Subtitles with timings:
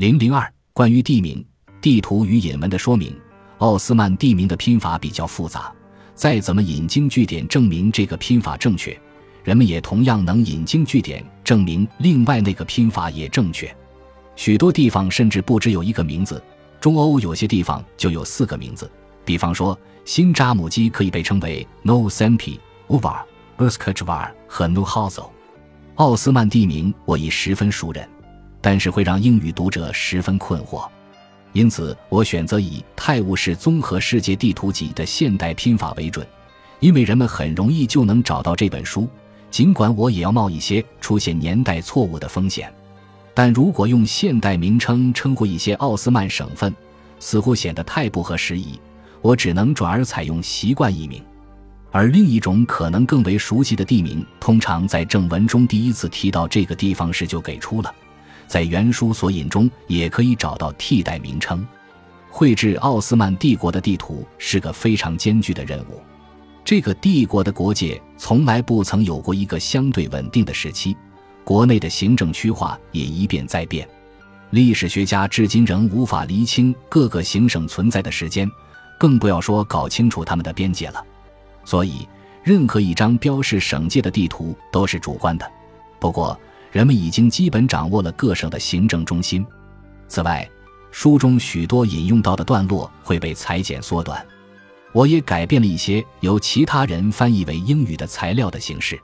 [0.00, 1.44] 零零二关于地名、
[1.78, 3.14] 地图与引文的说明。
[3.58, 5.70] 奥斯曼地名的拼法比较复杂，
[6.14, 8.98] 再怎么引经据典证明这个拼法正确，
[9.44, 13.70] 人们也同样能引经据典证明另外那个拼法也正确。
[14.36, 16.42] 许多地方甚至不只有一个名字，
[16.80, 18.90] 中欧有些地方就有四个名字。
[19.26, 22.58] 比方说，新扎姆基可以被称为 No Sampi、
[22.88, 23.20] Uvar、
[23.58, 25.30] u s k a c h v a r 和 n u h a z o
[25.96, 28.02] 奥斯曼地名我已十分熟稔，
[28.60, 30.86] 但是会让英语读者十分困惑。
[31.52, 36.26] 因此，我选择以《泰晤士综合世界地图集》的现代拼法为准，
[36.78, 39.08] 因为人们很容易就能找到这本书。
[39.50, 42.72] 尽管我也要冒一些出现年代错误的风险，
[43.34, 46.72] 但如果用现代名称称呼一些奥斯曼省份，
[47.18, 48.78] 似乎显得太不合时宜。
[49.20, 51.20] 我只能转而采用习惯译名，
[51.90, 57.92] 而另一种可能更为熟悉的地名，通常在正文中第一次提到这个地方时就给出了。
[58.50, 61.64] 在原书索引中也可以找到替代名称。
[62.28, 66.02] 绘制奥斯曼帝国的地图是个非常艰巨的任务。
[66.64, 70.96] 这个帝国的国界从来不曾有过一个相对稳定的时期，
[71.44, 73.88] 国内的行政区划也一变再变。
[74.50, 78.50] 历史学家至今仍无法厘清各个行省存在的时间，
[78.98, 81.00] 更不要说搞清楚他们的边界了。
[81.64, 82.08] 所以，
[82.42, 85.48] 任何一张标示省界的地图都是主观的。
[86.00, 86.36] 不过，
[86.70, 89.44] 人们已经基本掌握了各省的行政中心。
[90.08, 90.48] 此外，
[90.90, 94.24] 书中许多引用到的段落会被裁剪缩短。
[94.92, 99.00] 我也改变了一些由其他人翻译为英语的材料的形式。